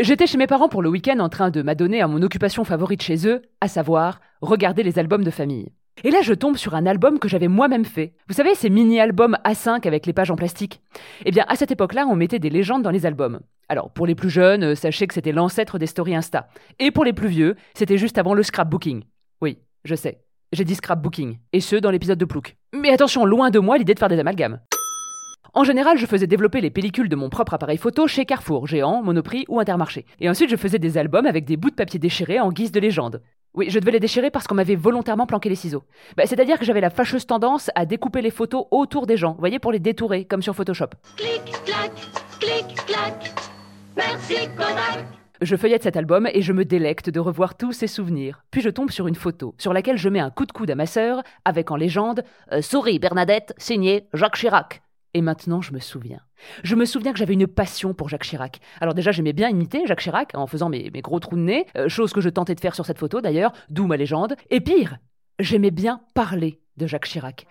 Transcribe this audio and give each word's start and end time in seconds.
J'étais 0.00 0.26
chez 0.26 0.36
mes 0.36 0.46
parents 0.46 0.68
pour 0.68 0.82
le 0.82 0.90
week-end 0.90 1.18
en 1.20 1.30
train 1.30 1.48
de 1.48 1.62
m'adonner 1.62 2.02
à 2.02 2.08
mon 2.08 2.20
occupation 2.20 2.64
favorite 2.64 3.00
chez 3.00 3.26
eux, 3.26 3.40
à 3.62 3.68
savoir 3.68 4.20
regarder 4.42 4.82
les 4.82 4.98
albums 4.98 5.24
de 5.24 5.30
famille. 5.30 5.72
Et 6.04 6.10
là, 6.10 6.20
je 6.20 6.34
tombe 6.34 6.58
sur 6.58 6.74
un 6.74 6.84
album 6.84 7.18
que 7.18 7.28
j'avais 7.28 7.48
moi-même 7.48 7.86
fait. 7.86 8.12
Vous 8.28 8.34
savez, 8.34 8.54
ces 8.54 8.68
mini-albums 8.68 9.38
A5 9.46 9.86
avec 9.86 10.04
les 10.04 10.12
pages 10.12 10.30
en 10.30 10.36
plastique? 10.36 10.82
Eh 11.24 11.30
bien, 11.30 11.46
à 11.48 11.56
cette 11.56 11.70
époque-là, 11.70 12.06
on 12.06 12.14
mettait 12.14 12.38
des 12.38 12.50
légendes 12.50 12.82
dans 12.82 12.90
les 12.90 13.06
albums. 13.06 13.40
Alors, 13.70 13.90
pour 13.90 14.06
les 14.06 14.14
plus 14.14 14.28
jeunes, 14.28 14.64
euh, 14.64 14.74
sachez 14.74 15.06
que 15.06 15.14
c'était 15.14 15.32
l'ancêtre 15.32 15.78
des 15.78 15.86
stories 15.86 16.14
Insta. 16.14 16.48
Et 16.78 16.90
pour 16.90 17.04
les 17.04 17.14
plus 17.14 17.28
vieux, 17.28 17.56
c'était 17.72 17.96
juste 17.96 18.18
avant 18.18 18.34
le 18.34 18.42
scrapbooking. 18.42 19.02
Oui, 19.40 19.56
je 19.84 19.94
sais. 19.94 20.20
J'ai 20.52 20.64
dit 20.64 20.74
scrapbooking. 20.74 21.38
Et 21.54 21.60
ce, 21.60 21.76
dans 21.76 21.90
l'épisode 21.90 22.18
de 22.18 22.24
Plouc. 22.26 22.56
Mais 22.74 22.90
attention, 22.90 23.24
loin 23.24 23.48
de 23.48 23.60
moi 23.60 23.78
l'idée 23.78 23.94
de 23.94 23.98
faire 23.98 24.10
des 24.10 24.18
amalgames. 24.18 24.60
En 25.56 25.64
général, 25.64 25.96
je 25.96 26.04
faisais 26.04 26.26
développer 26.26 26.60
les 26.60 26.68
pellicules 26.68 27.08
de 27.08 27.16
mon 27.16 27.30
propre 27.30 27.54
appareil 27.54 27.78
photo 27.78 28.06
chez 28.06 28.26
Carrefour, 28.26 28.66
Géant, 28.66 29.02
Monoprix 29.02 29.46
ou 29.48 29.58
Intermarché. 29.58 30.04
Et 30.20 30.28
ensuite, 30.28 30.50
je 30.50 30.56
faisais 30.56 30.78
des 30.78 30.98
albums 30.98 31.24
avec 31.24 31.46
des 31.46 31.56
bouts 31.56 31.70
de 31.70 31.74
papier 31.74 31.98
déchirés 31.98 32.38
en 32.38 32.52
guise 32.52 32.72
de 32.72 32.78
légende. 32.78 33.22
Oui, 33.54 33.70
je 33.70 33.78
devais 33.78 33.92
les 33.92 33.98
déchirer 33.98 34.30
parce 34.30 34.46
qu'on 34.46 34.54
m'avait 34.54 34.74
volontairement 34.74 35.24
planqué 35.24 35.48
les 35.48 35.54
ciseaux. 35.54 35.84
Bah, 36.14 36.24
C'est-à-dire 36.26 36.58
que 36.58 36.66
j'avais 36.66 36.82
la 36.82 36.90
fâcheuse 36.90 37.26
tendance 37.26 37.70
à 37.74 37.86
découper 37.86 38.20
les 38.20 38.30
photos 38.30 38.66
autour 38.70 39.06
des 39.06 39.16
gens, 39.16 39.32
vous 39.32 39.38
voyez, 39.38 39.58
pour 39.58 39.72
les 39.72 39.78
détourer, 39.78 40.26
comme 40.26 40.42
sur 40.42 40.54
Photoshop. 40.54 40.90
Clic, 41.16 41.42
clac, 41.64 41.90
clic, 42.38 42.76
clac. 42.86 43.32
Merci 43.96 44.34
Kodak. 44.58 45.06
Je 45.40 45.56
feuillette 45.56 45.84
cet 45.84 45.96
album 45.96 46.28
et 46.34 46.42
je 46.42 46.52
me 46.52 46.66
délecte 46.66 47.08
de 47.08 47.18
revoir 47.18 47.56
tous 47.56 47.72
ces 47.72 47.86
souvenirs. 47.86 48.42
Puis 48.50 48.60
je 48.60 48.68
tombe 48.68 48.90
sur 48.90 49.06
une 49.06 49.14
photo, 49.14 49.54
sur 49.56 49.72
laquelle 49.72 49.96
je 49.96 50.10
mets 50.10 50.20
un 50.20 50.28
coup 50.30 50.44
de 50.44 50.52
coude 50.52 50.70
à 50.70 50.74
ma 50.74 50.84
sœur, 50.84 51.22
avec 51.46 51.70
en 51.70 51.76
légende 51.76 52.24
euh, 52.52 52.60
Souris 52.60 52.98
Bernadette, 52.98 53.54
signé 53.56 54.06
Jacques 54.12 54.36
Chirac. 54.36 54.82
Et 55.16 55.22
maintenant, 55.22 55.62
je 55.62 55.72
me 55.72 55.78
souviens. 55.78 56.20
Je 56.62 56.74
me 56.74 56.84
souviens 56.84 57.14
que 57.14 57.18
j'avais 57.18 57.32
une 57.32 57.46
passion 57.46 57.94
pour 57.94 58.10
Jacques 58.10 58.24
Chirac. 58.24 58.60
Alors 58.82 58.92
déjà, 58.92 59.12
j'aimais 59.12 59.32
bien 59.32 59.48
imiter 59.48 59.86
Jacques 59.86 60.02
Chirac 60.02 60.32
en 60.34 60.46
faisant 60.46 60.68
mes, 60.68 60.90
gros 60.90 61.20
trous 61.20 61.36
de 61.36 61.40
nez, 61.40 61.64
euh, 61.78 61.88
chose 61.88 62.12
que 62.12 62.20
je 62.20 62.28
tentais 62.28 62.54
de 62.54 62.60
faire 62.60 62.74
sur 62.74 62.84
cette 62.84 62.98
photo 62.98 63.22
d'ailleurs, 63.22 63.52
d'où 63.70 63.86
ma 63.86 63.96
légende. 63.96 64.36
Et 64.50 64.60
pire, 64.60 64.98
j'aimais 65.38 65.70
bien 65.70 66.02
parler 66.12 66.60
de 66.76 66.86
Jacques 66.86 67.06
Chirac. 67.06 67.46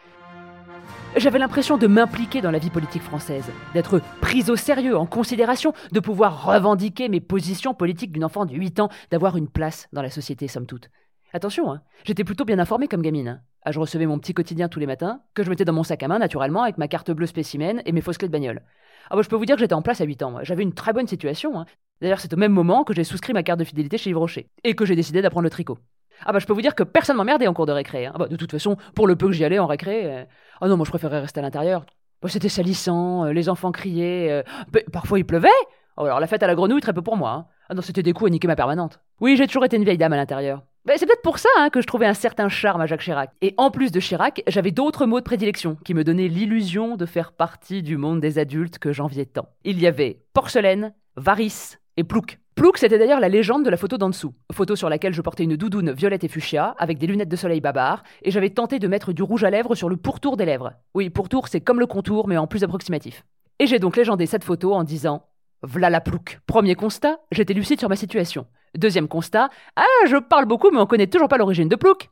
J'avais 1.18 1.40
l'impression 1.40 1.80
de 1.80 1.88
m'impliquer 1.88 2.40
dans 2.40 2.52
la 2.52 2.60
vie 2.60 2.70
politique 2.70 3.02
française, 3.02 3.50
d'être 3.74 4.00
prise 4.22 4.52
au 4.52 4.56
sérieux, 4.56 4.96
en 4.96 5.08
considération, 5.08 5.74
de 5.92 6.00
pouvoir 6.00 6.46
revendiquer 6.46 7.10
mes 7.10 7.20
positions 7.20 7.74
politiques 7.74 8.12
d'une 8.12 8.26
enfant 8.26 8.46
de 8.46 8.54
8 8.54 8.80
ans, 8.80 8.90
d'avoir 9.10 9.38
une 9.38 9.50
place 9.50 9.88
dans 9.92 10.04
la 10.04 10.12
société, 10.12 10.48
somme 10.48 10.68
toute. 10.68 10.92
Attention, 11.36 11.70
hein, 11.70 11.82
j'étais 12.06 12.24
plutôt 12.24 12.46
bien 12.46 12.60
informée 12.60 12.88
comme 12.88 13.02
gamine. 13.02 13.28
hein. 13.28 13.42
Ah, 13.66 13.74
je 13.74 13.80
recevais 13.82 14.06
mon 14.06 14.18
petit 14.20 14.34
quotidien 14.34 14.70
tous 14.70 14.80
les 14.80 14.86
matins, 14.86 15.20
que 15.34 15.44
je 15.44 15.50
mettais 15.50 15.66
dans 15.66 15.74
mon 15.74 15.84
sac 15.84 16.02
à 16.02 16.08
main, 16.08 16.18
naturellement, 16.18 16.64
avec 16.64 16.78
ma 16.78 16.88
carte 16.88 17.12
bleue 17.12 17.26
spécimen 17.26 17.82
et 17.86 17.92
mes 17.92 18.00
fausses 18.00 18.18
clés 18.18 18.30
de 18.30 18.32
bagnole. 18.32 18.62
Ah 19.10 19.18
bah, 19.18 19.22
je 19.22 19.28
peux 19.28 19.36
vous 19.36 19.46
dire 19.46 19.58
que 19.58 19.60
j'étais 19.60 19.74
en 19.74 19.82
place 19.82 20.00
à 20.00 20.06
8 20.06 20.24
ans. 20.24 20.38
J'avais 20.44 20.64
une 20.64 20.72
très 20.74 20.94
bonne 20.94 21.08
situation. 21.08 21.60
hein. 21.60 21.66
D'ailleurs, 22.00 22.22
c'est 22.22 22.34
au 22.34 22.38
même 22.38 22.54
moment 22.54 22.86
que 22.86 22.94
j'ai 22.94 23.04
souscrit 23.04 23.34
ma 23.34 23.44
carte 23.44 23.60
de 23.60 23.66
fidélité 23.66 23.98
chez 23.98 24.12
Yves 24.12 24.18
Rocher, 24.18 24.48
et 24.64 24.76
que 24.76 24.86
j'ai 24.86 24.96
décidé 24.96 25.22
d'apprendre 25.22 25.44
le 25.44 25.50
tricot. 25.50 25.78
Ah 26.26 26.32
bah 26.32 26.40
je 26.40 26.46
peux 26.46 26.54
vous 26.54 26.62
dire 26.62 26.74
que 26.74 26.84
personne 26.84 27.18
m'emmerdait 27.18 27.48
en 27.48 27.54
cours 27.54 27.66
de 27.66 27.74
récré. 27.74 28.06
Ah 28.06 28.18
bah, 28.18 28.30
de 28.30 28.38
toute 28.38 28.52
façon, 28.52 28.78
pour 28.96 29.06
le 29.06 29.18
peu 29.18 29.26
que 29.28 29.34
j'y 29.34 29.44
allais 29.44 29.60
en 29.60 29.68
récré, 29.68 30.06
euh, 30.06 30.24
ah 30.62 30.70
non, 30.70 30.78
moi 30.78 30.86
je 30.86 30.92
préférais 30.92 31.20
rester 31.20 31.42
à 31.42 31.44
l'intérieur. 31.44 31.86
Bah, 32.22 32.30
C'était 32.30 32.48
salissant, 32.48 33.26
euh, 33.26 33.34
les 33.34 33.50
enfants 33.50 33.74
criaient, 33.74 34.32
euh, 34.32 34.44
bah, 34.72 34.80
parfois 34.94 35.20
il 35.20 35.26
pleuvait. 35.26 35.50
Oh, 35.98 36.06
alors 36.06 36.22
la 36.22 36.28
fête 36.28 36.44
à 36.44 36.48
la 36.48 36.56
grenouille, 36.56 36.80
très 36.80 36.94
peu 36.94 37.02
pour 37.02 37.18
moi. 37.18 37.32
hein. 37.32 37.46
Ah 37.68 37.74
non, 37.74 37.82
c'était 37.82 38.04
des 38.04 38.14
coups 38.14 38.30
à 38.30 38.32
niquer 38.32 38.48
ma 38.48 38.56
permanente. 38.56 39.02
Oui, 39.20 39.36
j'ai 39.36 39.48
toujours 39.48 39.66
été 39.66 39.76
une 39.76 39.84
vieille 39.84 39.98
dame 39.98 40.14
à 40.14 40.18
l'intérieur. 40.18 40.62
Bah, 40.86 40.94
c'est 40.98 41.08
peut-être 41.08 41.24
pour 41.24 41.40
ça 41.40 41.50
hein, 41.58 41.72
que 41.72 41.82
je 41.82 41.88
trouvais 41.88 42.06
un 42.06 42.14
certain 42.14 42.48
charme 42.48 42.82
à 42.82 42.86
Jacques 42.86 43.02
Chirac. 43.02 43.32
Et 43.42 43.56
en 43.58 43.72
plus 43.72 43.92
de 43.92 44.00
Chirac, 44.00 44.44
j'avais 44.46 44.70
d'autres 44.70 45.08
mots 45.08 45.20
de 45.20 45.26
prédilection 45.26 45.78
qui 45.84 45.96
me 45.96 46.04
donnaient 46.04 46.28
l'illusion 46.28 46.96
de 46.96 47.08
faire 47.08 47.32
partie 47.32 47.82
du 47.82 47.98
monde 47.98 48.20
des 48.22 48.38
adultes 48.38 48.78
que 48.78 48.94
j'enviais 48.94 49.26
tant. 49.26 49.50
Il 49.64 49.80
y 49.80 49.88
avait 49.88 50.22
porcelaine, 50.34 50.94
varice 51.16 51.80
et 51.98 52.04
plouc. 52.04 52.38
Plouc, 52.54 52.78
c'était 52.78 53.00
d'ailleurs 53.00 53.20
la 53.20 53.30
légende 53.30 53.66
de 53.66 53.72
la 53.72 53.78
photo 53.78 53.98
d'en 53.98 54.10
dessous. 54.10 54.36
Photo 54.54 54.76
sur 54.76 54.88
laquelle 54.88 55.14
je 55.14 55.24
portais 55.24 55.44
une 55.44 55.56
doudoune 55.56 55.92
violette 55.92 56.24
et 56.24 56.28
fuchsia, 56.28 56.76
avec 56.78 57.00
des 57.00 57.08
lunettes 57.08 57.30
de 57.30 57.36
soleil 57.36 57.62
babar, 57.62 58.04
et 58.22 58.30
j'avais 58.30 58.52
tenté 58.52 58.78
de 58.78 58.88
mettre 58.88 59.12
du 59.12 59.24
rouge 59.24 59.44
à 59.44 59.50
lèvres 59.50 59.74
sur 59.74 59.90
le 59.90 59.98
pourtour 59.98 60.38
des 60.38 60.46
lèvres. 60.46 60.74
Oui, 60.94 61.10
pourtour, 61.10 61.48
c'est 61.48 61.62
comme 61.62 61.80
le 61.80 61.88
contour, 61.88 62.28
mais 62.28 62.38
en 62.38 62.46
plus 62.46 62.64
approximatif. 62.64 63.26
Et 63.58 63.66
j'ai 63.66 63.80
donc 63.80 63.98
légendé 63.98 64.28
cette 64.28 64.44
photo 64.44 64.76
en 64.76 64.84
disant 64.84 65.26
V'là 65.64 65.90
la 65.90 66.00
plouc. 66.00 66.40
Premier 66.46 66.76
constat, 66.76 67.18
j'étais 67.32 67.56
lucide 67.56 67.80
sur 67.80 67.90
ma 67.90 67.96
situation. 67.96 68.46
Deuxième 68.76 69.08
constat, 69.08 69.50
ah, 69.76 70.08
je 70.08 70.18
parle 70.18 70.46
beaucoup, 70.46 70.70
mais 70.72 70.80
on 70.80 70.86
connaît 70.86 71.08
toujours 71.08 71.28
pas 71.28 71.38
l'origine 71.38 71.70
de 71.70 71.76
plouc. 71.76 72.10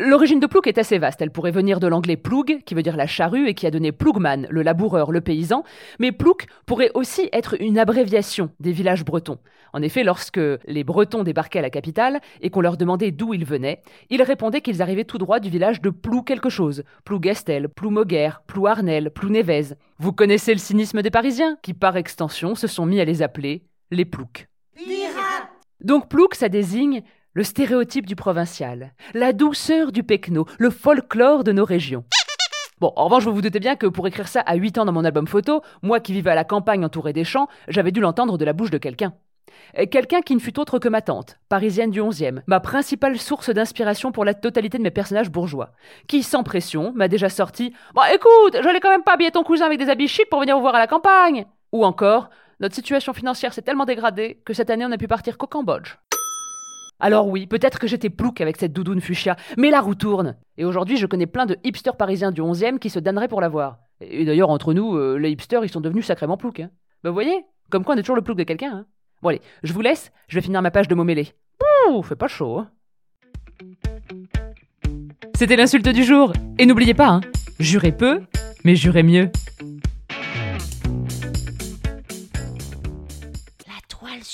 L'origine 0.00 0.38
de 0.38 0.46
plouc 0.46 0.68
est 0.68 0.78
assez 0.78 0.98
vaste. 0.98 1.20
Elle 1.20 1.32
pourrait 1.32 1.50
venir 1.50 1.80
de 1.80 1.88
l'anglais 1.88 2.16
ploug, 2.16 2.60
qui 2.64 2.74
veut 2.74 2.82
dire 2.82 2.96
la 2.96 3.08
charrue 3.08 3.48
et 3.48 3.54
qui 3.54 3.66
a 3.66 3.70
donné 3.72 3.90
plougman, 3.90 4.46
le 4.48 4.62
laboureur, 4.62 5.10
le 5.10 5.20
paysan. 5.20 5.64
Mais 5.98 6.12
plouc 6.12 6.46
pourrait 6.66 6.92
aussi 6.94 7.28
être 7.32 7.60
une 7.60 7.78
abréviation 7.78 8.50
des 8.60 8.70
villages 8.70 9.04
bretons. 9.04 9.38
En 9.72 9.82
effet, 9.82 10.04
lorsque 10.04 10.40
les 10.66 10.84
Bretons 10.84 11.24
débarquaient 11.24 11.58
à 11.58 11.62
la 11.62 11.70
capitale 11.70 12.20
et 12.40 12.50
qu'on 12.50 12.60
leur 12.60 12.76
demandait 12.76 13.10
d'où 13.10 13.34
ils 13.34 13.44
venaient, 13.44 13.82
ils 14.08 14.22
répondaient 14.22 14.60
qu'ils 14.60 14.82
arrivaient 14.82 15.04
tout 15.04 15.18
droit 15.18 15.40
du 15.40 15.50
village 15.50 15.82
de 15.82 15.90
Plou 15.90 16.22
quelque 16.22 16.48
chose. 16.48 16.84
Plougastel, 17.04 17.68
Ploumoguer, 17.68 18.30
Plouarnel, 18.46 19.10
Plounevez. 19.10 19.74
Vous 19.98 20.12
connaissez 20.12 20.52
le 20.52 20.58
cynisme 20.58 21.02
des 21.02 21.10
Parisiens, 21.10 21.58
qui 21.62 21.74
par 21.74 21.96
extension 21.96 22.54
se 22.54 22.66
sont 22.66 22.86
mis 22.86 23.00
à 23.00 23.04
les 23.04 23.20
appeler 23.20 23.62
les 23.90 24.04
ploucs. 24.04 24.46
Donc 25.80 26.08
plouc, 26.08 26.34
ça 26.34 26.48
désigne 26.48 27.02
le 27.34 27.44
stéréotype 27.44 28.06
du 28.06 28.16
provincial, 28.16 28.94
la 29.14 29.32
douceur 29.32 29.92
du 29.92 30.02
pecno, 30.02 30.44
le 30.58 30.70
folklore 30.70 31.44
de 31.44 31.52
nos 31.52 31.64
régions. 31.64 32.04
Bon, 32.80 32.92
en 32.96 33.04
revanche, 33.04 33.24
vous 33.24 33.34
vous 33.34 33.42
doutez 33.42 33.60
bien 33.60 33.76
que 33.76 33.86
pour 33.86 34.06
écrire 34.08 34.26
ça 34.26 34.40
à 34.40 34.56
8 34.56 34.78
ans 34.78 34.84
dans 34.84 34.92
mon 34.92 35.04
album 35.04 35.28
photo, 35.28 35.62
moi 35.82 36.00
qui 36.00 36.12
vivais 36.12 36.30
à 36.30 36.34
la 36.34 36.44
campagne 36.44 36.84
entouré 36.84 37.12
des 37.12 37.24
champs, 37.24 37.48
j'avais 37.68 37.92
dû 37.92 38.00
l'entendre 38.00 38.38
de 38.38 38.44
la 38.44 38.52
bouche 38.52 38.70
de 38.70 38.78
quelqu'un. 38.78 39.14
Quelqu'un 39.90 40.20
qui 40.20 40.34
ne 40.34 40.40
fut 40.40 40.58
autre 40.58 40.78
que 40.78 40.88
ma 40.88 41.00
tante, 41.00 41.38
parisienne 41.48 41.90
du 41.90 42.00
11e, 42.00 42.40
ma 42.46 42.58
principale 42.58 43.18
source 43.18 43.50
d'inspiration 43.50 44.10
pour 44.10 44.24
la 44.24 44.34
totalité 44.34 44.78
de 44.78 44.82
mes 44.82 44.90
personnages 44.90 45.30
bourgeois, 45.30 45.70
qui, 46.08 46.22
sans 46.22 46.42
pression, 46.42 46.92
m'a 46.94 47.08
déjà 47.08 47.28
sorti 47.28 47.72
Bon, 47.94 48.02
écoute, 48.12 48.60
j'allais 48.62 48.80
quand 48.80 48.90
même 48.90 49.02
pas 49.04 49.14
habiller 49.14 49.30
ton 49.30 49.44
cousin 49.44 49.66
avec 49.66 49.78
des 49.78 49.90
habits 49.90 50.08
chics 50.08 50.30
pour 50.30 50.40
venir 50.40 50.56
vous 50.56 50.62
voir 50.62 50.74
à 50.74 50.78
la 50.78 50.86
campagne 50.86 51.46
Ou 51.72 51.84
encore 51.84 52.30
Notre 52.60 52.74
situation 52.74 53.12
financière 53.12 53.52
s'est 53.52 53.62
tellement 53.62 53.84
dégradée 53.84 54.40
que 54.44 54.52
cette 54.52 54.70
année 54.70 54.84
on 54.84 54.88
n'a 54.88 54.98
pu 54.98 55.06
partir 55.06 55.38
qu'au 55.38 55.46
Cambodge. 55.46 55.96
Alors 56.98 57.28
oui, 57.28 57.46
peut-être 57.46 57.78
que 57.78 57.86
j'étais 57.86 58.10
plouc 58.10 58.40
avec 58.40 58.56
cette 58.56 58.72
doudoune 58.72 59.00
fuchsia, 59.00 59.36
mais 59.56 59.70
la 59.70 59.80
roue 59.80 59.94
tourne. 59.94 60.36
Et 60.56 60.64
aujourd'hui, 60.64 60.96
je 60.96 61.06
connais 61.06 61.26
plein 61.26 61.46
de 61.46 61.56
hipsters 61.62 61.96
parisiens 61.96 62.32
du 62.32 62.40
11e 62.40 62.80
qui 62.80 62.90
se 62.90 62.98
donneraient 62.98 63.28
pour 63.28 63.40
la 63.40 63.48
voir. 63.48 63.78
Et 64.00 64.24
d'ailleurs, 64.24 64.50
entre 64.50 64.74
nous, 64.74 64.96
euh, 64.96 65.16
les 65.16 65.30
hipsters, 65.30 65.64
ils 65.64 65.70
sont 65.70 65.80
devenus 65.80 66.06
sacrément 66.06 66.36
ploucs. 66.36 66.58
Hein. 66.58 66.70
Bah 67.04 67.10
vous 67.10 67.14
voyez, 67.14 67.44
comme 67.70 67.84
quoi 67.84 67.94
on 67.94 67.98
est 67.98 68.02
toujours 68.02 68.16
le 68.16 68.22
plouc 68.22 68.36
de 68.36 68.42
quelqu'un. 68.42 68.72
Hein. 68.72 68.86
Bon 69.22 69.28
allez, 69.28 69.40
je 69.62 69.72
vous 69.72 69.80
laisse, 69.80 70.10
je 70.26 70.34
vais 70.34 70.42
finir 70.42 70.60
ma 70.60 70.72
page 70.72 70.88
de 70.88 70.96
mots 70.96 71.04
mêlés. 71.04 71.32
Ouh, 71.88 72.02
fait 72.02 72.16
pas 72.16 72.26
chaud. 72.26 72.58
Hein. 72.58 72.70
C'était 75.36 75.54
l'insulte 75.54 75.88
du 75.88 76.02
jour. 76.02 76.32
Et 76.58 76.66
n'oubliez 76.66 76.94
pas, 76.94 77.08
hein, 77.08 77.20
jurez 77.60 77.92
peu, 77.92 78.22
mais 78.64 78.74
jurez 78.74 79.04
mieux. 79.04 79.30